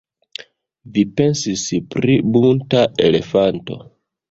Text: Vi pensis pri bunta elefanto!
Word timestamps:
Vi 0.95 1.03
pensis 1.21 1.67
pri 1.97 2.17
bunta 2.39 2.83
elefanto! 3.11 3.81